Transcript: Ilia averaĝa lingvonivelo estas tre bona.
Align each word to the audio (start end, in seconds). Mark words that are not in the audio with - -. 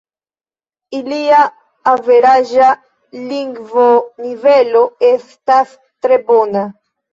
Ilia 0.99 1.41
averaĝa 1.91 2.71
lingvonivelo 3.27 4.83
estas 5.13 5.79
tre 5.85 6.23
bona. 6.35 6.69